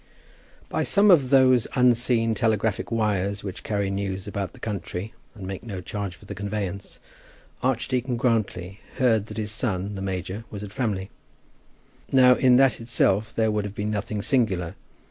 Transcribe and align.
By 0.67 0.81
some 0.81 1.11
of 1.11 1.29
those 1.29 1.67
unseen 1.75 2.33
telegraphic 2.33 2.91
wires 2.91 3.43
which 3.43 3.61
carry 3.61 3.91
news 3.91 4.25
about 4.27 4.53
the 4.53 4.59
country 4.59 5.13
and 5.35 5.45
make 5.45 5.61
no 5.61 5.79
charge 5.79 6.15
for 6.15 6.25
the 6.25 6.33
conveyance, 6.33 6.97
Archdeacon 7.61 8.17
Grantly 8.17 8.79
heard 8.97 9.27
that 9.27 9.37
his 9.37 9.51
son 9.51 9.93
the 9.93 10.01
major 10.01 10.43
was 10.49 10.63
at 10.63 10.71
Framley. 10.71 11.11
Now 12.11 12.33
in 12.33 12.55
that 12.55 12.81
itself 12.81 13.35
there 13.35 13.51
would 13.51 13.63
have 13.63 13.75
been 13.75 13.91
nothing 13.91 14.23
singular. 14.23 14.73